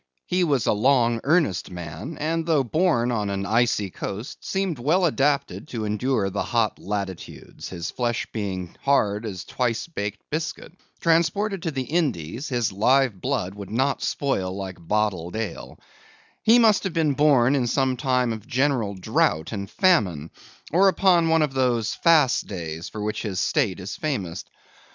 He 0.25 0.43
was 0.43 0.65
a 0.65 0.73
long, 0.73 1.19
earnest 1.25 1.69
man, 1.69 2.17
and 2.17 2.47
though 2.47 2.63
born 2.63 3.11
on 3.11 3.29
an 3.29 3.45
icy 3.45 3.91
coast, 3.91 4.43
seemed 4.43 4.79
well 4.79 5.05
adapted 5.05 5.67
to 5.67 5.85
endure 5.85 6.31
hot 6.31 6.79
latitudes, 6.79 7.69
his 7.69 7.91
flesh 7.91 8.25
being 8.33 8.75
hard 8.81 9.27
as 9.27 9.45
twice 9.45 9.85
baked 9.85 10.21
biscuit. 10.31 10.71
Transported 11.01 11.61
to 11.61 11.69
the 11.69 11.83
Indies, 11.83 12.49
his 12.49 12.71
live 12.71 13.21
blood 13.21 13.53
would 13.53 13.69
not 13.69 14.01
spoil 14.01 14.55
like 14.57 14.77
bottled 14.79 15.35
ale. 15.35 15.77
He 16.41 16.57
must 16.57 16.83
have 16.83 16.93
been 16.93 17.13
born 17.13 17.55
in 17.55 17.67
some 17.67 17.95
time 17.95 18.33
of 18.33 18.47
general 18.47 18.95
drought 18.95 19.51
and 19.51 19.69
famine, 19.69 20.31
or 20.71 20.87
upon 20.87 21.29
one 21.29 21.43
of 21.43 21.53
those 21.53 21.93
fast 21.93 22.47
days 22.47 22.89
for 22.89 23.03
which 23.03 23.21
his 23.21 23.39
state 23.39 23.79
is 23.79 23.95
famous. 23.95 24.43